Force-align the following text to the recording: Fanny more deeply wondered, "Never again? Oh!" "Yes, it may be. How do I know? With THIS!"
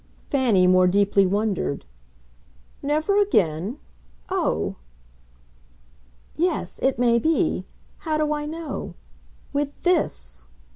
Fanny 0.31 0.65
more 0.65 0.87
deeply 0.87 1.27
wondered, 1.27 1.85
"Never 2.81 3.21
again? 3.21 3.77
Oh!" 4.31 4.77
"Yes, 6.35 6.79
it 6.81 6.97
may 6.97 7.19
be. 7.19 7.67
How 7.99 8.17
do 8.17 8.33
I 8.33 8.47
know? 8.47 8.95
With 9.53 9.79
THIS!" 9.83 10.45